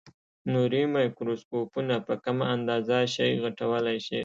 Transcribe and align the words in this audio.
نوري 0.51 0.83
مایکروسکوپونه 0.95 1.95
په 2.07 2.13
کمه 2.23 2.45
اندازه 2.55 2.99
شی 3.13 3.29
غټولای 3.43 3.97
شي. 4.07 4.19